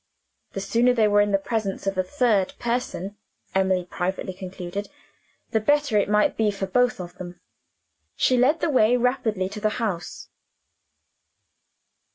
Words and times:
The 0.53 0.61
sooner 0.61 0.95
they 0.95 1.07
were 1.07 1.21
in 1.21 1.31
the 1.31 1.37
presence 1.37 1.85
of 1.85 1.95
a 1.95 2.01
third 2.03 2.55
person 2.57 3.17
(Emily 3.53 3.85
privately 3.85 4.33
concluded) 4.33 4.89
the 5.51 5.59
better 5.59 5.95
it 5.95 6.09
might 6.09 6.35
be 6.35 6.49
for 6.49 6.65
both 6.65 6.99
of 6.99 7.19
them. 7.19 7.39
She 8.15 8.35
led 8.35 8.61
the 8.61 8.69
way 8.71 8.97
rapidly 8.97 9.47
to 9.49 9.61
the 9.61 9.69
house. 9.77 10.29